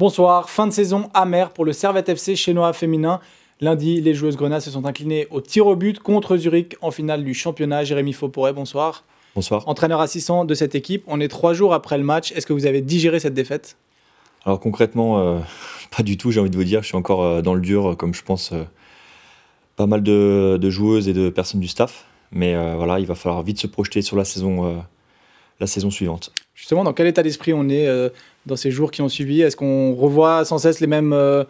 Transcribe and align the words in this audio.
Bonsoir, 0.00 0.50
fin 0.50 0.66
de 0.66 0.72
saison 0.72 1.08
amère 1.14 1.50
pour 1.50 1.64
le 1.64 1.72
Servette 1.72 2.08
FC 2.08 2.34
chinois 2.34 2.72
féminin. 2.72 3.20
Lundi, 3.60 4.00
les 4.00 4.12
joueuses 4.12 4.36
grenades 4.36 4.60
se 4.60 4.72
sont 4.72 4.86
inclinées 4.86 5.28
au 5.30 5.40
tir 5.40 5.68
au 5.68 5.76
but 5.76 6.00
contre 6.00 6.36
Zurich 6.36 6.76
en 6.82 6.90
finale 6.90 7.22
du 7.22 7.32
championnat. 7.32 7.84
Jérémy 7.84 8.12
Fauporet, 8.12 8.52
bonsoir. 8.52 9.04
Bonsoir. 9.36 9.62
Entraîneur 9.68 10.00
assistant 10.00 10.44
de 10.44 10.52
cette 10.54 10.74
équipe, 10.74 11.04
on 11.06 11.20
est 11.20 11.28
trois 11.28 11.54
jours 11.54 11.72
après 11.72 11.96
le 11.96 12.02
match. 12.02 12.32
Est-ce 12.32 12.44
que 12.44 12.52
vous 12.52 12.66
avez 12.66 12.80
digéré 12.80 13.20
cette 13.20 13.34
défaite? 13.34 13.76
Alors 14.44 14.58
concrètement, 14.58 15.20
euh, 15.20 15.38
pas 15.96 16.02
du 16.02 16.16
tout, 16.16 16.32
j'ai 16.32 16.40
envie 16.40 16.50
de 16.50 16.56
vous 16.56 16.64
dire. 16.64 16.82
Je 16.82 16.88
suis 16.88 16.96
encore 16.96 17.22
euh, 17.22 17.40
dans 17.40 17.54
le 17.54 17.60
dur, 17.60 17.92
euh, 17.92 17.94
comme 17.94 18.14
je 18.14 18.24
pense 18.24 18.52
pas 19.76 19.86
mal 19.86 20.02
de, 20.02 20.70
joueuses 20.70 21.06
et 21.06 21.12
de 21.12 21.30
personnes 21.30 21.60
du 21.60 21.68
staff. 21.68 22.04
Mais 22.32 22.56
voilà, 22.74 22.98
il 22.98 23.06
va 23.06 23.14
falloir 23.14 23.44
vite 23.44 23.60
se 23.60 23.68
projeter 23.68 24.02
sur 24.02 24.16
la 24.16 24.24
saison, 24.24 24.82
la 25.60 25.66
saison 25.66 25.90
suivante. 25.90 26.32
Justement, 26.54 26.84
dans 26.84 26.92
quel 26.92 27.06
état 27.06 27.22
d'esprit 27.22 27.52
on 27.52 27.68
est 27.68 27.88
dans 28.46 28.56
ces 28.56 28.70
jours 28.70 28.90
qui 28.90 29.02
ont 29.02 29.08
suivi? 29.08 29.40
Est-ce 29.40 29.56
qu'on 29.56 29.94
revoit 29.94 30.44
sans 30.44 30.58
cesse 30.58 30.80
les 30.80 30.86
mêmes 30.86 31.12
euh, 31.12 31.44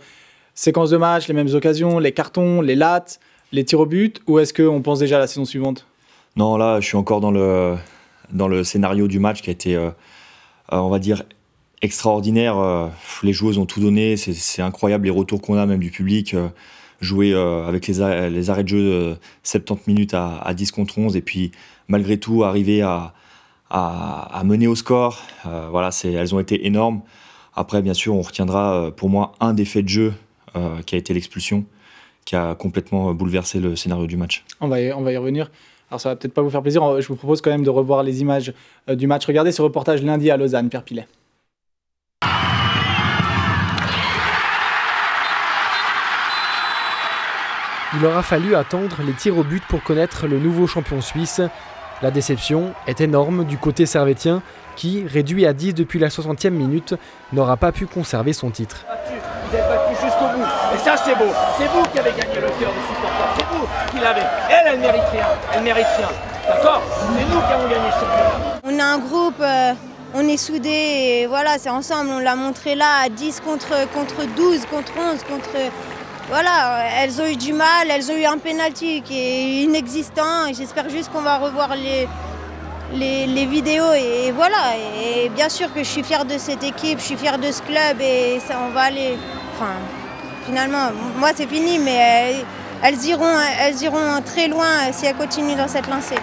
séquences 0.55 0.91
de 0.91 0.97
match, 0.97 1.29
les 1.29 1.35
mêmes 1.35 1.53
occasions, 1.55 1.99
les 1.99 2.13
cartons, 2.13 2.61
les 2.61 2.75
lattes, 2.75 3.21
les 3.53 3.65
tirs 3.65 3.81
au 3.81 3.87
but? 3.87 4.21
Ou 4.27 4.39
est-ce 4.39 4.55
qu'on 4.55 4.83
pense 4.83 4.99
déjà 4.99 5.17
à 5.17 5.21
la 5.21 5.27
saison 5.27 5.45
suivante? 5.45 5.87
Non, 6.37 6.57
là, 6.57 6.81
je 6.81 6.87
suis 6.87 6.97
encore 6.97 7.21
dans 7.21 7.31
le, 7.31 7.77
dans 8.33 8.49
le 8.49 8.65
scénario 8.65 9.09
du 9.09 9.19
match 9.19 9.43
qui 9.43 9.51
a 9.51 9.53
été, 9.53 9.77
euh, 9.77 9.91
euh, 10.73 10.77
on 10.77 10.89
va 10.89 10.99
dire, 10.99 11.23
extraordinaire. 11.83 12.57
les 13.23 13.33
joueuses 13.35 13.59
ont 13.59 13.67
tout 13.67 13.81
donné. 13.81 14.17
C'est 14.17 14.63
incroyable 14.63 15.05
les 15.05 15.11
retours 15.11 15.43
qu'on 15.43 15.59
a, 15.59 15.67
même 15.67 15.81
du 15.81 15.91
public. 15.91 16.35
jouer 17.03 17.35
avec 17.35 17.87
les, 17.87 18.31
les, 18.31 18.49
arrêts 18.49 18.63
de 18.63 18.69
jeu 18.69 19.17
70 19.43 19.87
minutes 19.87 20.15
à, 20.15 20.39
à 20.39 20.55
10 20.55 20.71
contre 20.73 20.99
11 20.99 21.15
et 21.15 21.21
puis 21.21 21.53
malgré 21.87 22.17
tout 22.17 22.43
arriver 22.43 22.81
à 22.81 23.13
à, 23.71 24.43
mener 24.45 24.67
au 24.67 24.75
score. 24.75 25.23
Euh, 25.47 25.69
voilà, 25.71 25.91
elles 26.05 26.35
ont 26.35 26.41
été 26.41 26.67
énormes. 26.67 27.03
Après, 27.55 27.83
bien 27.83 27.95
sûr, 27.95 28.15
on 28.15 28.23
retiendra 28.23 28.75
euh, 28.75 28.91
pour 28.91 29.09
moi 29.09 29.33
un 29.41 29.55
des 29.55 29.65
faits 29.65 29.85
de 29.85 29.89
jeu 29.89 30.15
euh, 30.57 30.83
qui 30.87 30.95
a 30.95 30.99
été 30.99 31.15
l'expulsion, 31.15 31.65
qui 32.25 32.37
a 32.37 32.55
complètement 32.55 33.13
bouleversé 33.15 33.61
le 33.61 33.77
scénario 33.77 34.07
du 34.07 34.17
match. 34.17 34.45
On 34.61 34.69
va 34.69 34.81
y, 34.81 34.93
on 34.93 35.03
va 35.03 35.13
y 35.13 35.17
revenir. 35.17 35.51
Alors 35.91 36.01
ça 36.01 36.09
va 36.09 36.17
peut-être 36.17 36.35
pas 36.35 36.43
vous 36.43 36.51
faire 36.51 36.63
plaisir, 36.63 37.01
je 37.01 37.07
vous 37.07 37.15
propose 37.15 37.41
quand 37.41 37.51
même 37.51 37.63
de 37.63 37.71
revoir 37.71 38.03
les 38.03 38.21
images 38.21 38.53
du 38.89 39.07
match. 39.07 39.27
Regardez 39.27 39.53
ce 39.53 39.63
reportage 39.63 40.03
lundi 40.03 40.31
à 40.31 40.37
Lausanne, 40.37 40.69
Pierre 40.69 40.83
Pilet. 40.83 41.07
Il 47.97 48.05
aura 48.05 48.25
fallu 48.25 48.57
attendre 48.57 48.97
les 49.07 49.13
tirs 49.13 49.39
au 49.39 49.45
but 49.45 49.63
pour 49.69 49.83
connaître 49.85 50.27
le 50.27 50.41
nouveau 50.41 50.67
champion 50.67 51.01
suisse. 51.01 51.41
La 52.03 52.11
déception 52.11 52.73
est 52.87 53.01
énorme 53.01 53.45
du 53.45 53.57
côté 53.57 53.87
servétien 53.87 54.43
qui, 54.77 55.07
réduit 55.07 55.47
à 55.47 55.53
10 55.53 55.75
depuis 55.75 55.99
la 55.99 56.09
60e 56.09 56.51
minute, 56.51 56.95
n'aura 57.33 57.57
pas 57.57 57.73
pu 57.73 57.87
conserver 57.87 58.33
son 58.33 58.51
titre. 58.51 58.85
Vous 59.51 59.57
êtes 59.57 59.69
battu 59.69 59.95
jusqu'au 59.95 60.27
bout. 60.37 60.45
Et 60.75 60.79
ça, 60.79 60.97
c'est 60.97 61.15
beau. 61.15 61.31
C'est 61.57 61.67
vous 61.67 61.83
qui 61.93 61.99
avez 61.99 62.11
gagné 62.11 62.35
le 62.35 62.49
cœur 62.59 62.73
des 62.73 62.87
supporters. 62.89 63.35
C'est 63.39 63.47
vous 63.47 63.67
qui 63.91 64.03
l'avez. 64.03 64.23
Elle, 64.51 64.73
elle 64.75 64.81
mérite 64.81 65.05
rien. 65.13 65.27
Elle 65.55 65.63
mérite 65.63 65.87
rien. 65.97 66.09
D'accord 66.49 66.83
C'est 67.17 67.35
nous 67.35 67.41
qui 67.41 67.53
avons 67.53 67.69
gagné 67.69 67.91
ce 67.91 68.01
championnat. 68.01 68.61
On 68.65 68.79
a 68.79 68.85
un 68.85 68.99
groupe, 68.99 69.41
euh, 69.41 69.73
on 70.15 70.29
est 70.29 70.37
soudés 70.37 70.69
et 71.23 71.27
voilà, 71.27 71.59
c'est 71.59 71.71
ensemble. 71.71 72.11
On 72.11 72.19
l'a 72.19 72.35
montré 72.35 72.75
là 72.75 73.05
à 73.05 73.09
10 73.09 73.41
contre, 73.41 73.89
contre 73.93 74.27
12, 74.37 74.67
contre 74.67 74.93
11, 74.99 75.23
contre 75.23 75.51
voilà, 76.29 76.85
elles 77.01 77.21
ont 77.21 77.27
eu 77.27 77.37
du 77.37 77.53
mal, 77.53 77.91
elles 77.91 78.11
ont 78.11 78.17
eu 78.17 78.25
un 78.25 78.39
penalty 78.39 79.03
qui 79.03 79.19
est 79.19 79.63
inexistant. 79.63 80.53
J'espère 80.53 80.89
juste 80.89 81.13
qu'on 81.13 81.21
va 81.21 81.37
revoir 81.37 81.77
les, 81.77 82.09
les, 82.93 83.47
vidéos. 83.47 83.93
Et, 83.93 84.33
voilà, 84.33 84.75
et 85.03 85.29
bien 85.29 85.49
sûr 85.49 85.73
que 85.73 85.81
je 85.81 85.89
suis 85.89 86.03
fière 86.03 86.25
de 86.25 86.39
cette 86.39 86.63
équipe, 86.63 86.99
je 86.99 87.05
suis 87.05 87.17
fière 87.17 87.39
de 87.39 87.51
ce 87.53 87.61
club 87.63 88.01
et 88.01 88.41
ça, 88.47 88.59
on 88.67 88.71
va 88.71 88.83
aller. 88.83 89.19
Enfin, 89.55 89.75
finalement, 90.47 90.91
moi 91.17 91.31
c'est 91.35 91.47
fini, 91.47 91.79
mais 91.79 92.45
elles, 92.83 93.05
iront, 93.05 93.39
elles 93.61 93.83
iront 93.83 94.23
très 94.25 94.49
loin 94.49 94.93
si 94.93 95.07
elles 95.07 95.17
continuent 95.17 95.57
dans 95.57 95.69
cette 95.69 95.89
lancée. 95.89 96.17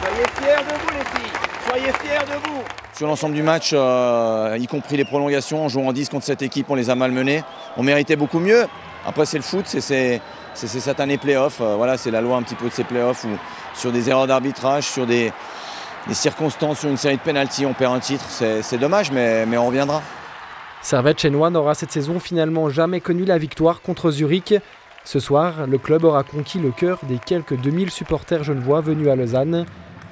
Soyez 0.00 0.26
fiers 0.38 0.64
de 0.64 0.74
vous 0.80 0.98
les 0.98 1.20
filles, 1.20 1.32
soyez 1.68 1.92
fiers 2.00 2.26
de 2.26 2.48
vous. 2.48 2.81
Sur 2.94 3.06
l'ensemble 3.06 3.34
du 3.34 3.42
match, 3.42 3.70
euh, 3.72 4.58
y 4.60 4.66
compris 4.66 4.98
les 4.98 5.06
prolongations, 5.06 5.64
en 5.64 5.68
jouant 5.68 5.88
en 5.88 5.92
10 5.94 6.10
contre 6.10 6.26
cette 6.26 6.42
équipe, 6.42 6.66
on 6.68 6.74
les 6.74 6.90
a 6.90 6.94
malmenés. 6.94 7.42
On 7.78 7.82
méritait 7.82 8.16
beaucoup 8.16 8.38
mieux. 8.38 8.66
Après, 9.06 9.24
c'est 9.24 9.38
le 9.38 9.42
foot, 9.42 9.64
c'est 9.66 10.20
cette 10.54 11.00
année 11.00 11.16
play-off. 11.16 11.60
Euh, 11.62 11.74
voilà, 11.76 11.96
c'est 11.96 12.10
la 12.10 12.20
loi 12.20 12.36
un 12.36 12.42
petit 12.42 12.54
peu 12.54 12.68
de 12.68 12.72
ces 12.72 12.84
play-offs 12.84 13.24
où 13.24 13.30
sur 13.74 13.92
des 13.92 14.10
erreurs 14.10 14.26
d'arbitrage, 14.26 14.84
sur 14.84 15.06
des, 15.06 15.32
circonstances, 16.12 16.80
sur 16.80 16.90
une 16.90 16.98
série 16.98 17.16
de 17.16 17.22
pénalties, 17.22 17.64
on 17.64 17.72
perd 17.72 17.94
un 17.94 17.98
titre. 17.98 18.26
C'est 18.28 18.78
dommage, 18.78 19.10
mais, 19.10 19.46
mais 19.46 19.56
on 19.56 19.68
reviendra. 19.68 20.02
Servette 20.82 21.20
chinois 21.20 21.48
n'aura 21.48 21.74
cette 21.74 21.92
saison 21.92 22.20
finalement 22.20 22.68
jamais 22.68 23.00
connu 23.00 23.24
la 23.24 23.38
victoire 23.38 23.80
contre 23.80 24.10
Zurich. 24.10 24.54
Ce 25.04 25.18
soir, 25.18 25.66
le 25.66 25.78
club 25.78 26.04
aura 26.04 26.24
conquis 26.24 26.58
le 26.58 26.72
cœur 26.72 26.98
des 27.04 27.18
quelques 27.18 27.56
2000 27.56 27.90
supporters 27.90 28.44
genevois 28.44 28.82
venus 28.82 29.08
à 29.08 29.16
Lausanne. 29.16 29.64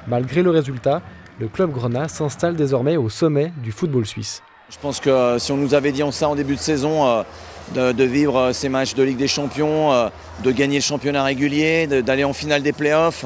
Malgré 0.06 0.42
le 0.42 0.50
résultat, 0.50 1.02
le 1.40 1.48
club 1.48 1.72
Grenat 1.72 2.08
s'installe 2.08 2.54
désormais 2.54 2.98
au 2.98 3.08
sommet 3.08 3.50
du 3.62 3.72
football 3.72 4.04
suisse. 4.04 4.42
Je 4.68 4.76
pense 4.78 5.00
que 5.00 5.08
euh, 5.08 5.38
si 5.38 5.50
on 5.50 5.56
nous 5.56 5.72
avait 5.72 5.90
dit 5.90 6.02
ça 6.12 6.28
en 6.28 6.34
début 6.34 6.54
de 6.54 6.60
saison, 6.60 7.08
euh, 7.74 7.92
de, 7.94 8.04
vivre 8.04 8.36
euh, 8.36 8.52
ces 8.52 8.68
matchs 8.68 8.94
de 8.94 9.02
Ligue 9.02 9.16
des 9.16 9.26
Champions, 9.26 10.10
de 10.44 10.50
gagner 10.50 10.76
le 10.76 10.82
championnat 10.82 11.24
régulier, 11.24 11.86
d'aller 11.86 12.24
en 12.24 12.34
finale 12.34 12.62
des 12.62 12.72
playoffs, 12.72 13.24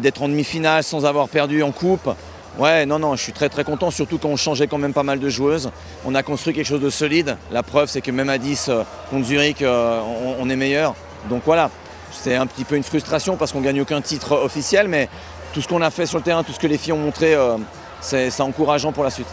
d'être 0.00 0.22
en 0.22 0.28
demi-finale 0.28 0.82
sans 0.82 1.04
avoir 1.06 1.28
perdu 1.28 1.62
en 1.62 1.70
coupe. 1.70 2.10
Ouais, 2.58 2.84
non, 2.86 2.98
non, 2.98 3.14
je 3.14 3.22
suis 3.22 3.32
très 3.32 3.50
très 3.50 3.62
content, 3.62 3.90
surtout 3.90 4.18
quand 4.18 4.30
on 4.30 4.36
changeait 4.36 4.66
quand 4.66 4.78
même 4.78 4.94
pas 4.94 5.02
mal 5.02 5.20
de 5.20 5.28
joueuses. 5.28 5.70
On 6.06 6.14
a 6.14 6.22
construit 6.22 6.54
quelque 6.54 6.66
chose 6.66 6.80
de 6.80 6.90
solide. 6.90 7.36
La 7.52 7.62
preuve, 7.62 7.88
c'est 7.88 8.00
que 8.00 8.10
même 8.10 8.30
à 8.30 8.38
10 8.38 8.70
contre 9.10 9.26
Zurich, 9.26 9.62
on, 9.62 10.48
est 10.48 10.56
meilleur. 10.56 10.94
Donc 11.28 11.42
voilà, 11.44 11.70
c'est 12.12 12.34
un 12.34 12.46
petit 12.46 12.64
peu 12.64 12.76
une 12.76 12.82
frustration 12.82 13.36
parce 13.36 13.52
qu'on 13.52 13.60
gagne 13.60 13.82
aucun 13.82 14.00
titre 14.00 14.32
officiel, 14.32 14.88
mais 14.88 15.10
tout 15.56 15.62
ce 15.62 15.68
qu'on 15.68 15.80
a 15.80 15.88
fait 15.88 16.04
sur 16.04 16.18
le 16.18 16.22
terrain, 16.22 16.42
tout 16.42 16.52
ce 16.52 16.60
que 16.60 16.66
les 16.66 16.76
filles 16.76 16.92
ont 16.92 16.98
montré, 16.98 17.34
euh, 17.34 17.56
c'est 18.02 18.42
encourageant 18.42 18.92
pour 18.92 19.04
la 19.04 19.08
suite. 19.08 19.26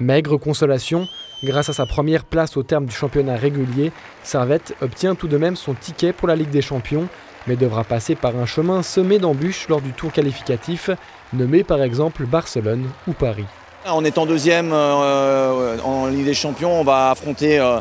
Maigre 0.00 0.36
consolation, 0.38 1.06
grâce 1.44 1.68
à 1.68 1.72
sa 1.72 1.86
première 1.86 2.24
place 2.24 2.56
au 2.56 2.64
terme 2.64 2.86
du 2.86 2.92
championnat 2.92 3.36
régulier, 3.36 3.92
Servette 4.24 4.74
obtient 4.82 5.14
tout 5.14 5.28
de 5.28 5.36
même 5.36 5.54
son 5.54 5.74
ticket 5.74 6.12
pour 6.12 6.26
la 6.26 6.34
Ligue 6.34 6.50
des 6.50 6.62
Champions, 6.62 7.06
mais 7.46 7.54
devra 7.54 7.84
passer 7.84 8.16
par 8.16 8.34
un 8.36 8.44
chemin 8.44 8.82
semé 8.82 9.20
d'embûches 9.20 9.68
lors 9.68 9.80
du 9.80 9.92
tour 9.92 10.10
qualificatif, 10.10 10.90
nommé 11.32 11.62
par 11.62 11.80
exemple 11.80 12.24
Barcelone 12.24 12.88
ou 13.06 13.12
Paris. 13.12 13.46
En 13.86 14.04
étant 14.04 14.26
deuxième 14.26 14.72
euh, 14.72 15.78
en 15.84 16.08
Ligue 16.08 16.24
des 16.24 16.34
Champions, 16.34 16.80
on 16.80 16.82
va 16.82 17.10
affronter 17.10 17.60
euh, 17.60 17.78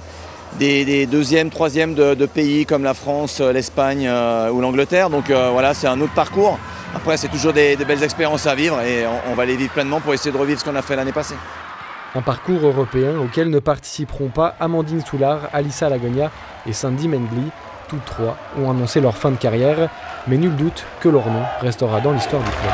des, 0.59 1.07
deuxièmes, 1.07 1.49
troisièmes 1.49 1.95
de, 1.95 2.25
pays 2.27 2.67
comme 2.67 2.83
la 2.83 2.93
France, 2.93 3.41
l'Espagne 3.41 4.07
ou 4.07 4.61
l'Angleterre. 4.61 5.09
Donc 5.09 5.31
voilà, 5.31 5.73
c'est 5.73 5.87
un 5.87 5.99
autre 5.99 6.13
parcours. 6.13 6.59
Après, 6.95 7.17
c'est 7.17 7.27
toujours 7.27 7.53
des, 7.53 7.75
belles 7.75 8.03
expériences 8.03 8.47
à 8.47 8.55
vivre 8.55 8.81
et 8.81 9.05
on, 9.29 9.35
va 9.35 9.45
les 9.45 9.55
vivre 9.55 9.71
pleinement 9.71 10.01
pour 10.01 10.13
essayer 10.13 10.31
de 10.31 10.37
revivre 10.37 10.59
ce 10.59 10.65
qu'on 10.65 10.75
a 10.75 10.81
fait 10.81 10.95
l'année 10.95 11.11
passée. 11.11 11.35
Un 12.15 12.21
parcours 12.21 12.65
européen 12.65 13.17
auquel 13.19 13.49
ne 13.49 13.59
participeront 13.59 14.29
pas 14.29 14.55
Amandine 14.59 15.01
Soulard, 15.01 15.49
Alissa 15.53 15.89
Lagonia 15.89 16.31
et 16.65 16.73
Sandy 16.73 17.07
Mengli. 17.07 17.51
Toutes 17.87 18.05
trois 18.05 18.37
ont 18.57 18.69
annoncé 18.69 19.01
leur 19.01 19.15
fin 19.15 19.31
de 19.31 19.37
carrière, 19.37 19.89
mais 20.27 20.37
nul 20.37 20.55
doute 20.55 20.85
que 20.99 21.09
leur 21.09 21.27
nom 21.27 21.43
restera 21.61 22.01
dans 22.01 22.11
l'histoire 22.11 22.43
du 22.43 22.49
club. 22.49 22.71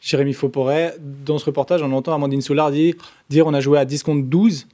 Jérémy 0.00 0.32
Fauporet, 0.32 0.96
dans 1.00 1.36
ce 1.36 1.44
reportage, 1.44 1.82
on 1.82 1.92
entend 1.92 2.14
Amandine 2.14 2.40
Soulard 2.40 2.70
dire, 2.70 2.94
dire 3.28 3.46
on 3.46 3.52
a 3.52 3.60
joué 3.60 3.78
à 3.78 3.84
10 3.84 4.04
contre 4.04 4.26
12. 4.26 4.66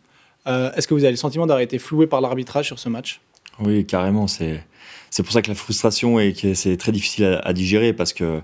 Euh, 0.47 0.73
est-ce 0.75 0.87
que 0.87 0.95
vous 0.95 1.05
avez 1.05 1.13
le 1.13 1.17
sentiment 1.17 1.47
d'avoir 1.47 1.63
été 1.63 1.79
floué 1.79 2.07
par 2.07 2.21
l'arbitrage 2.21 2.67
sur 2.67 2.79
ce 2.79 2.89
match? 2.89 3.21
Oui, 3.61 3.87
carrément. 3.87 4.27
C'est 4.27 4.63
pour 5.23 5.33
ça 5.33 5.43
que 5.43 5.49
la 5.49 5.55
frustration 5.55 6.19
et 6.19 6.33
que 6.33 6.55
c'est 6.55 6.77
très 6.77 6.93
difficile 6.93 7.41
à, 7.43 7.53
digérer 7.53 7.93
parce 7.93 8.13
que 8.13 8.41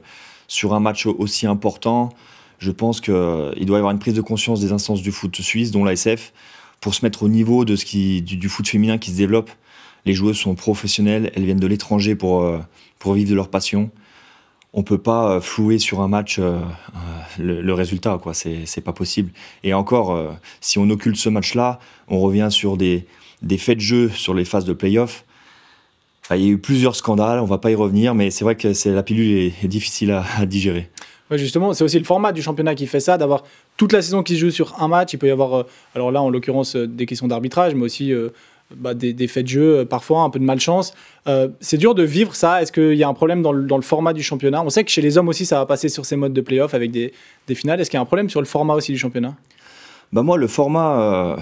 sur 0.48 0.74
un 0.74 0.80
match 0.80 1.06
aussi 1.06 1.46
important, 1.46 2.10
je 2.58 2.70
pense 2.70 3.00
qu'il 3.00 3.12
doit 3.12 3.76
y 3.76 3.80
avoir 3.80 3.90
une 3.90 3.98
prise 3.98 4.14
de 4.14 4.20
conscience 4.20 4.60
des 4.60 4.72
instances 4.72 5.02
du 5.02 5.12
foot 5.12 5.40
suisse, 5.40 5.70
dont 5.70 5.84
l'ASF, 5.84 6.32
pour 6.80 6.94
se 6.94 7.04
mettre 7.04 7.22
au 7.22 7.28
niveau 7.28 7.64
de 7.64 7.76
ce 7.76 7.84
qui, 7.84 8.22
du, 8.22 8.48
foot 8.48 8.66
féminin 8.66 8.98
qui 8.98 9.10
se 9.10 9.16
développe. 9.16 9.50
Les 10.06 10.14
joueuses 10.14 10.38
sont 10.38 10.54
professionnelles, 10.54 11.30
elles 11.34 11.44
viennent 11.44 11.60
de 11.60 11.66
l'étranger 11.66 12.14
pour, 12.14 12.42
euh, 12.42 12.58
pour 12.98 13.14
vivre 13.14 13.30
de 13.30 13.34
leur 13.34 13.48
passion 13.48 13.90
on 14.72 14.82
peut 14.82 14.98
pas 14.98 15.32
euh, 15.32 15.40
flouer 15.40 15.78
sur 15.78 16.00
un 16.00 16.08
match 16.08 16.38
euh, 16.38 16.58
euh, 17.40 17.62
le, 17.62 17.74
résultat, 17.74 18.18
quoi. 18.22 18.34
C'est 18.34 18.84
pas 18.84 18.92
possible. 18.92 19.30
Et 19.64 19.74
encore, 19.74 20.18
si 20.60 20.78
on 20.78 20.88
occulte 20.90 21.16
ce 21.16 21.28
match-là, 21.28 21.80
on 22.08 22.20
revient 22.20 22.48
sur 22.50 22.76
des, 22.76 23.06
des 23.42 23.58
faits 23.58 23.78
de 23.78 23.82
jeu 23.82 24.08
sur 24.10 24.34
les 24.34 24.44
phases 24.44 24.64
de 24.64 24.72
play-off. 24.72 25.24
il 26.30 26.36
y 26.36 26.46
a 26.46 26.48
eu 26.50 26.58
plusieurs 26.58 26.94
scandales, 26.96 27.40
on 27.40 27.46
va 27.46 27.58
pas 27.58 27.70
y 27.70 27.74
revenir, 27.74 28.14
mais 28.14 28.30
c'est 28.30 28.44
vrai 28.44 28.56
que 28.56 28.68
la 28.88 29.02
pilule 29.02 29.52
est, 29.62 29.66
difficile 29.66 30.12
à, 30.12 30.46
digérer. 30.46 30.88
Justement, 31.32 31.72
c'est 31.74 31.84
aussi 31.84 31.98
le 31.98 32.04
format 32.04 32.32
du 32.32 32.42
championnat 32.42 32.74
qui 32.74 32.88
fait 32.88 33.00
ça, 33.00 33.16
d'avoir 33.16 33.44
toute 33.76 33.92
la 33.92 34.02
saison 34.02 34.24
qui 34.24 34.34
se 34.34 34.40
joue 34.40 34.50
sur 34.50 34.80
un 34.82 34.88
match. 34.88 35.12
Il 35.12 35.18
peut 35.18 35.28
y 35.28 35.30
avoir, 35.30 35.64
alors 35.94 36.10
là 36.10 36.20
en 36.22 36.28
l'occurrence, 36.28 36.74
des 36.74 37.06
questions 37.06 37.28
d'arbitrage, 37.28 37.74
mais 37.74 37.84
aussi 37.84 38.12
bah, 38.76 38.94
des, 38.94 39.12
des, 39.12 39.26
faits 39.26 39.44
de 39.44 39.48
jeu, 39.48 39.84
parfois 39.84 40.22
un 40.22 40.30
peu 40.30 40.38
de 40.38 40.44
malchance. 40.44 40.94
c'est 41.60 41.76
dur 41.76 41.94
de 41.94 42.02
vivre 42.02 42.34
ça. 42.34 42.62
Est-ce 42.62 42.72
qu'il 42.72 42.94
y 42.94 43.02
a 43.02 43.08
un 43.08 43.14
problème 43.14 43.42
dans 43.42 43.52
le, 43.52 43.82
format 43.82 44.12
du 44.12 44.22
championnat? 44.22 44.62
On 44.62 44.70
sait 44.70 44.84
que 44.84 44.90
chez 44.90 45.02
les 45.02 45.18
hommes 45.18 45.28
aussi, 45.28 45.46
ça 45.46 45.58
va 45.58 45.66
passer 45.66 45.88
sur 45.88 46.04
ces 46.04 46.16
modes 46.16 46.32
de 46.32 46.40
playoff 46.40 46.74
avec 46.74 46.90
des, 46.90 47.12
finales. 47.54 47.80
Est-ce 47.80 47.90
qu'il 47.90 47.98
y 47.98 47.98
a 47.98 48.02
un 48.02 48.06
problème 48.06 48.30
sur 48.30 48.40
le 48.40 48.46
format 48.46 48.74
aussi 48.74 48.92
du 48.92 48.98
championnat? 48.98 49.34
Bah 50.12 50.22
Moi, 50.22 50.36
le 50.36 50.46
format, 50.46 51.36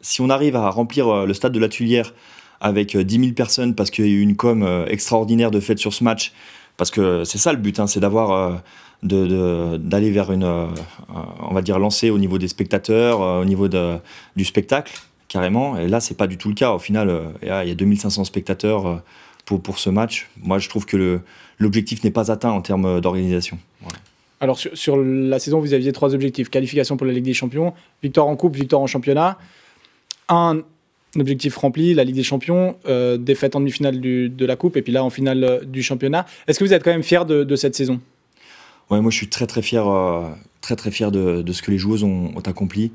si 0.00 0.20
on 0.20 0.30
arrive 0.30 0.56
à 0.56 0.70
remplir 0.70 1.26
le 1.26 1.34
stade 1.34 1.52
de 1.52 1.60
la 1.60 1.68
Tuilière 1.68 2.14
avec 2.60 2.96
10 2.96 3.20
000 3.20 3.32
personnes 3.32 3.74
parce 3.74 3.90
qu'il 3.90 4.06
y 4.06 4.08
a 4.08 4.12
eu 4.12 4.20
une 4.20 4.36
com 4.36 4.86
extraordinaire 4.88 5.50
de 5.50 5.60
fait 5.60 5.78
sur 5.78 5.92
ce 5.92 6.04
match, 6.04 6.32
parce 6.76 6.90
que 6.90 7.24
c'est 7.24 7.38
ça 7.38 7.52
le 7.52 7.58
but, 7.58 7.80
hein, 7.80 7.86
c'est 7.86 8.00
d'avoir 8.00 8.62
d'aller 9.02 10.10
vers 10.10 10.30
une, 10.32 10.44
euh, 10.44 10.66
on 11.40 11.52
va 11.52 11.62
dire, 11.62 11.78
lancée 11.78 12.10
au 12.10 12.18
niveau 12.18 12.38
des 12.38 12.48
spectateurs, 12.48 13.20
euh, 13.20 13.42
au 13.42 13.44
niveau 13.44 13.68
du 13.68 14.44
spectacle, 14.44 14.92
carrément. 15.32 15.78
Et 15.78 15.88
là, 15.88 16.00
c'est 16.00 16.16
pas 16.16 16.26
du 16.26 16.36
tout 16.36 16.48
le 16.48 16.54
cas. 16.54 16.72
Au 16.72 16.78
final, 16.78 17.08
euh, 17.08 17.22
il 17.42 17.68
y 17.68 17.70
a 17.70 17.74
2500 17.74 18.24
spectateurs 18.24 19.02
pour, 19.44 19.62
pour 19.62 19.78
ce 19.78 19.90
match. 19.90 20.28
Moi, 20.42 20.58
je 20.58 20.68
trouve 20.68 20.86
que 20.86 21.20
l'objectif 21.58 22.04
n'est 22.04 22.10
pas 22.10 22.30
atteint 22.30 22.50
en 22.50 22.60
termes 22.60 23.00
d'organisation. 23.00 23.58
Alors, 24.40 24.58
sur, 24.58 24.76
sur, 24.76 24.96
la 24.96 25.38
saison, 25.38 25.60
vous 25.60 25.74
aviez 25.74 25.92
trois 25.92 26.14
objectifs 26.14 26.50
qualification 26.50 26.96
pour 26.96 27.06
la 27.06 27.12
Ligue 27.12 27.24
des 27.24 27.34
Champions, 27.34 27.74
victoire 28.02 28.26
en 28.26 28.36
Coupe, 28.36 28.56
victoire 28.56 28.82
en 28.82 28.86
championnat. 28.86 29.38
Un 30.28 30.62
objectif 31.18 31.56
rempli, 31.56 31.94
la 31.94 32.04
Ligue 32.04 32.16
des 32.16 32.22
Champions, 32.22 32.76
défaite 33.18 33.54
en 33.54 33.60
demi-finale 33.60 34.00
de 34.00 34.46
la 34.46 34.56
Coupe, 34.56 34.76
et 34.76 34.82
puis 34.82 34.92
là, 34.92 35.04
en 35.04 35.10
finale 35.10 35.60
du 35.66 35.82
championnat. 35.82 36.26
Est-ce 36.46 36.58
que 36.58 36.64
vous 36.64 36.72
êtes 36.72 36.82
quand 36.82 36.90
même 36.90 37.02
fier 37.02 37.24
de, 37.24 37.44
de 37.44 37.56
cette 37.56 37.74
saison? 37.74 38.00
Moi 39.00 39.10
je 39.10 39.16
suis 39.16 39.28
très 39.28 39.46
très 39.46 39.62
fier, 39.62 39.86
euh, 39.86 40.28
très 40.60 40.76
très 40.76 40.90
fier 40.90 41.10
de, 41.10 41.50
ce 41.50 41.62
que 41.62 41.70
les 41.70 41.78
joueuses 41.78 42.04
ont, 42.04 42.32
accompli. 42.44 42.92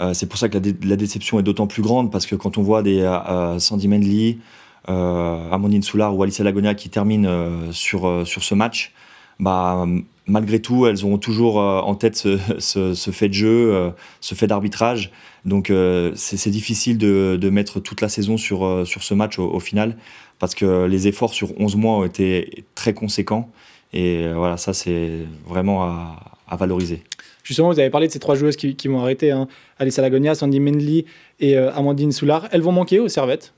Euh, 0.00 0.14
c'est 0.14 0.26
pour 0.26 0.38
ça 0.38 0.48
que 0.48 0.58
la, 0.82 0.96
déception 0.96 1.38
est 1.38 1.42
d'autant 1.42 1.66
plus 1.66 1.82
grande 1.82 2.10
parce 2.10 2.26
que 2.26 2.34
quand 2.34 2.58
on 2.58 2.62
voit 2.62 2.82
des 2.82 3.00
euh, 3.00 3.58
Sandy 3.58 3.88
Mendley, 3.88 4.38
Amandine 4.86 5.82
Soulard 5.82 6.16
ou 6.16 6.22
Alice 6.22 6.40
Lagonia 6.40 6.74
qui 6.74 6.88
terminent 6.88 7.70
sur, 7.70 8.26
sur 8.26 8.42
ce 8.42 8.54
match, 8.56 8.92
bah, 9.38 9.86
malgré 10.26 10.60
tout, 10.60 10.86
elles 10.86 11.04
auront 11.04 11.18
toujours 11.18 11.58
en 11.58 11.94
tête 11.94 12.16
ce, 12.58 13.10
fait 13.12 13.28
de 13.28 13.34
jeu, 13.34 13.92
ce 14.20 14.34
fait 14.34 14.48
d'arbitrage. 14.48 15.12
Donc 15.44 15.72
c'est 16.16 16.50
difficile 16.50 16.98
de, 16.98 17.50
mettre 17.50 17.78
toute 17.78 18.00
la 18.00 18.08
saison 18.08 18.36
sur, 18.36 18.84
sur 18.84 19.04
ce 19.04 19.14
match 19.14 19.38
au, 19.38 19.60
final 19.60 19.96
parce 20.40 20.56
que 20.56 20.86
les 20.86 21.06
efforts 21.06 21.34
sur 21.34 21.52
11 21.60 21.76
mois 21.76 21.98
ont 21.98 22.04
été 22.04 22.64
très 22.74 22.92
conséquents. 22.92 23.48
Et 23.92 24.24
euh, 24.24 24.34
voilà, 24.34 24.56
ça, 24.56 24.72
c'est 24.72 25.26
vraiment 25.46 25.82
à, 25.84 26.56
valoriser. 26.56 27.02
Justement, 27.42 27.72
vous 27.72 27.78
avez 27.78 27.90
parlé 27.90 28.06
de 28.06 28.12
ces 28.12 28.18
trois 28.18 28.34
joueuses 28.34 28.56
qui, 28.56 28.88
vont 28.88 29.00
arrêter, 29.00 29.30
hein. 29.30 29.48
Alice 29.78 29.98
Alagonia, 29.98 30.34
Sandy 30.34 30.60
Mendley 30.60 31.04
et 31.38 31.56
euh, 31.56 31.72
Amandine 31.72 32.12
Soulard. 32.12 32.48
Elles 32.52 32.60
vont 32.60 32.72
manquer 32.72 32.98
aux 32.98 33.08
Servettes? 33.08 33.54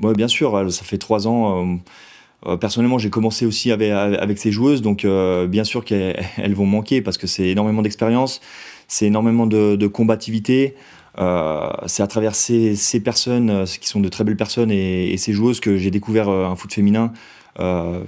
Oui, 0.00 0.12
bien 0.14 0.28
sûr, 0.28 0.70
ça 0.70 0.84
fait 0.84 0.98
trois 0.98 1.26
ans. 1.26 1.78
Euh, 2.46 2.56
personnellement, 2.56 2.98
j'ai 2.98 3.10
commencé 3.10 3.46
aussi 3.46 3.72
avec, 3.72 3.90
avec 3.90 4.38
ces 4.38 4.52
joueuses, 4.52 4.82
donc 4.82 5.06
bien 5.48 5.64
sûr 5.64 5.84
qu'elles 5.84 6.54
vont 6.54 6.66
manquer 6.66 7.00
parce 7.00 7.16
que 7.16 7.26
c'est 7.26 7.48
énormément 7.48 7.82
d'expérience, 7.82 8.40
c'est 8.88 9.06
énormément 9.06 9.46
de, 9.46 9.86
combativité. 9.86 10.74
c'est 11.16 12.02
à 12.02 12.06
travers 12.06 12.34
ces, 12.34 13.00
personnes, 13.02 13.64
qui 13.80 13.88
sont 13.88 14.00
de 14.00 14.08
très 14.10 14.22
belles 14.22 14.36
personnes, 14.36 14.70
et, 14.70 15.16
ces 15.16 15.32
joueuses 15.32 15.60
que 15.60 15.78
j'ai 15.78 15.90
découvert 15.90 16.28
un 16.28 16.54
foot 16.56 16.72
féminin 16.72 17.12
euh, 17.58 18.04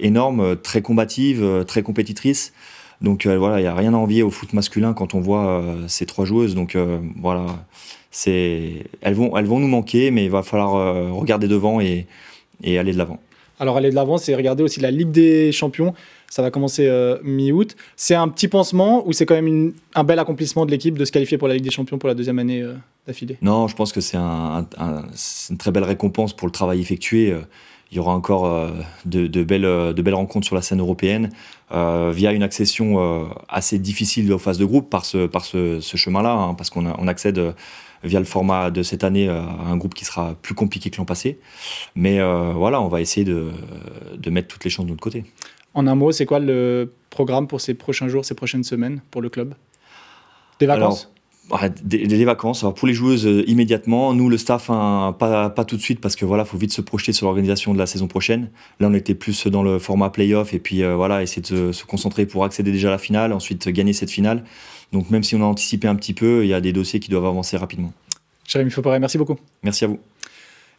énorme, 0.00 0.56
très 0.56 0.82
combative, 0.82 1.64
très 1.66 1.82
compétitrice. 1.82 2.52
Donc 3.00 3.26
euh, 3.26 3.38
voilà, 3.38 3.60
il 3.60 3.62
n'y 3.62 3.68
a 3.68 3.74
rien 3.74 3.94
à 3.94 3.96
envier 3.96 4.22
au 4.22 4.30
foot 4.30 4.52
masculin 4.52 4.92
quand 4.92 5.14
on 5.14 5.20
voit 5.20 5.46
euh, 5.46 5.88
ces 5.88 6.04
trois 6.04 6.24
joueuses. 6.24 6.54
Donc 6.54 6.76
voilà, 7.20 7.46
c'est, 8.10 8.86
elles, 9.00 9.14
vont, 9.14 9.36
elles 9.36 9.46
vont 9.46 9.60
nous 9.60 9.68
manquer, 9.68 10.10
mais 10.10 10.24
il 10.24 10.30
va 10.30 10.42
falloir 10.42 11.14
regarder 11.14 11.48
devant 11.48 11.80
et, 11.80 12.06
et 12.62 12.78
aller 12.78 12.92
de 12.92 12.98
l'avant. 12.98 13.20
Alors 13.60 13.76
aller 13.76 13.90
de 13.90 13.94
l'avant, 13.94 14.18
c'est 14.18 14.34
regarder 14.34 14.62
aussi 14.62 14.80
la 14.80 14.90
Ligue 14.90 15.10
des 15.10 15.52
Champions. 15.52 15.94
Ça 16.30 16.42
va 16.42 16.50
commencer 16.50 16.88
mi-août. 17.24 17.74
C'est 17.96 18.14
un 18.14 18.28
petit 18.28 18.48
pansement 18.48 19.06
ou 19.06 19.12
c'est 19.12 19.26
quand 19.26 19.40
même 19.40 19.72
un 19.94 20.04
bel 20.04 20.18
accomplissement 20.18 20.66
de 20.66 20.70
l'équipe 20.70 20.98
de 20.98 21.04
se 21.04 21.12
qualifier 21.12 21.38
pour 21.38 21.48
la 21.48 21.54
Ligue 21.54 21.64
des 21.64 21.70
Champions 21.70 21.98
pour 21.98 22.08
la 22.08 22.14
deuxième 22.14 22.38
année 22.38 22.64
d'affilée? 23.06 23.38
Non, 23.40 23.66
je 23.66 23.74
pense 23.74 23.92
que 23.92 24.00
c'est 24.00 24.16
un, 24.18 24.66
une 25.50 25.56
très 25.56 25.70
belle 25.70 25.84
récompense 25.84 26.34
pour 26.34 26.46
le 26.46 26.52
travail 26.52 26.80
effectué 26.80 27.34
il 27.90 27.96
y 27.96 28.00
aura 28.00 28.12
encore 28.12 28.46
euh, 28.46 28.70
de, 29.06 29.42
belles, 29.42 29.62
de 29.62 30.02
belles 30.02 30.14
rencontres 30.14 30.46
sur 30.46 30.56
la 30.56 30.62
scène 30.62 30.80
européenne 30.80 31.30
euh, 31.72 32.12
via 32.14 32.32
une 32.32 32.42
accession 32.42 32.98
euh, 32.98 33.24
assez 33.48 33.78
difficile 33.78 34.30
aux 34.32 34.38
phases 34.38 34.58
de 34.58 34.64
groupe 34.64 34.90
par 34.90 35.04
ce, 35.04 35.26
par 35.26 35.44
ce, 35.44 35.80
chemin-là, 35.80 36.32
hein, 36.32 36.54
parce 36.54 36.70
qu'on 36.70 36.86
on 36.86 37.08
accède 37.08 37.54
via 38.04 38.18
le 38.18 38.26
format 38.26 38.70
de 38.70 38.82
cette 38.82 39.04
année 39.04 39.28
à 39.28 39.42
un 39.42 39.76
groupe 39.76 39.94
qui 39.94 40.04
sera 40.04 40.34
plus 40.40 40.54
compliqué 40.54 40.90
que 40.90 40.98
l'an 40.98 41.04
passé. 41.04 41.40
Mais 41.96 42.20
voilà, 42.52 42.80
on 42.80 42.88
va 42.88 43.00
essayer 43.00 43.24
de, 43.24 43.50
de, 44.16 44.30
mettre 44.30 44.46
toutes 44.48 44.64
les 44.64 44.70
chances 44.70 44.84
de 44.84 44.90
notre 44.90 45.02
côté. 45.02 45.24
En 45.74 45.86
un 45.86 45.96
mot, 45.96 46.12
c'est 46.12 46.26
quoi 46.26 46.38
le 46.38 46.92
programme 47.10 47.48
pour 47.48 47.60
ces 47.60 47.74
prochains 47.74 48.06
jours, 48.06 48.24
ces 48.24 48.34
prochaines 48.34 48.62
semaines 48.62 49.00
pour 49.10 49.20
le 49.20 49.30
club? 49.30 49.54
Des 50.60 50.66
vacances? 50.66 51.10
Des, 51.82 52.24
vacances. 52.24 52.62
Alors 52.62 52.74
pour 52.74 52.86
les 52.86 52.94
joueuses 52.94 53.26
euh, 53.26 53.48
immédiatement, 53.48 54.12
nous 54.12 54.28
le 54.28 54.36
staff 54.36 54.70
hein, 54.70 55.14
pas, 55.18 55.50
pas 55.50 55.64
tout 55.64 55.76
de 55.76 55.82
suite 55.82 56.00
parce 56.00 56.16
que 56.16 56.24
voilà, 56.24 56.44
faut 56.44 56.58
vite 56.58 56.72
se 56.72 56.80
projeter 56.80 57.12
sur 57.12 57.26
l'organisation 57.26 57.72
de 57.72 57.78
la 57.78 57.86
saison 57.86 58.06
prochaine. 58.06 58.50
Là, 58.80 58.88
on 58.88 58.94
était 58.94 59.14
plus 59.14 59.46
dans 59.46 59.62
le 59.62 59.78
format 59.78 60.10
playoff 60.10 60.52
et 60.54 60.58
puis 60.58 60.82
euh, 60.82 60.94
voilà, 60.94 61.22
essayer 61.22 61.42
de 61.42 61.72
se, 61.72 61.84
concentrer 61.84 62.26
pour 62.26 62.44
accéder 62.44 62.72
déjà 62.72 62.88
à 62.88 62.92
la 62.92 62.98
finale, 62.98 63.32
ensuite 63.32 63.68
gagner 63.68 63.92
cette 63.92 64.10
finale. 64.10 64.44
Donc 64.92 65.10
même 65.10 65.22
si 65.22 65.34
on 65.34 65.42
a 65.42 65.46
anticipé 65.46 65.88
un 65.88 65.96
petit 65.96 66.14
peu, 66.14 66.44
il 66.44 66.48
y 66.48 66.54
a 66.54 66.60
des 66.60 66.72
dossiers 66.72 67.00
qui 67.00 67.10
doivent 67.10 67.26
avancer 67.26 67.56
rapidement. 67.56 67.92
Jérémy 68.46 68.70
Fauparé, 68.70 68.98
merci 68.98 69.18
beaucoup. 69.18 69.36
Merci 69.62 69.84
à 69.84 69.88
vous. 69.88 69.98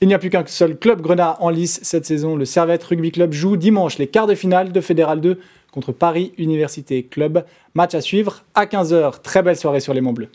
Il 0.01 0.07
n'y 0.07 0.13
a 0.13 0.19
plus 0.19 0.30
qu'un 0.30 0.45
seul 0.45 0.77
club 0.77 1.01
grenat 1.01 1.36
en 1.42 1.50
lice 1.50 1.80
cette 1.83 2.06
saison. 2.06 2.36
Le 2.36 2.45
Servette 2.45 2.83
Rugby 2.83 3.12
Club 3.12 3.33
joue 3.33 3.57
dimanche 3.57 3.98
les 3.98 4.07
quarts 4.07 4.27
de 4.27 4.36
finale 4.36 4.71
de 4.71 4.81
Fédéral 4.81 5.19
2 5.19 5.39
contre 5.71 5.92
Paris 5.92 6.31
Université 6.38 7.04
Club. 7.04 7.44
Match 7.74 7.94
à 7.95 8.01
suivre 8.01 8.44
à 8.56 8.66
15h. 8.66 9.21
Très 9.21 9.44
belle 9.44 9.57
soirée 9.57 9.81
sur 9.81 9.94
les 9.94 10.01
Monts 10.01 10.13
Bleus. 10.13 10.30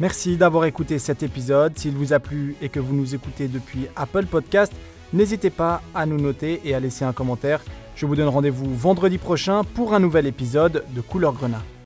Merci 0.00 0.36
d'avoir 0.36 0.64
écouté 0.64 0.98
cet 1.00 1.24
épisode. 1.24 1.76
S'il 1.76 1.94
vous 1.94 2.12
a 2.12 2.20
plu 2.20 2.54
et 2.62 2.68
que 2.68 2.78
vous 2.78 2.94
nous 2.94 3.16
écoutez 3.16 3.48
depuis 3.48 3.88
Apple 3.96 4.26
Podcast, 4.26 4.72
n'hésitez 5.12 5.50
pas 5.50 5.82
à 5.92 6.06
nous 6.06 6.20
noter 6.20 6.60
et 6.64 6.74
à 6.74 6.80
laisser 6.80 7.04
un 7.04 7.12
commentaire. 7.12 7.62
Je 7.96 8.06
vous 8.06 8.14
donne 8.14 8.28
rendez-vous 8.28 8.72
vendredi 8.72 9.18
prochain 9.18 9.64
pour 9.64 9.94
un 9.94 10.00
nouvel 10.00 10.26
épisode 10.26 10.84
de 10.94 11.00
Couleur 11.00 11.32
Grenat. 11.32 11.62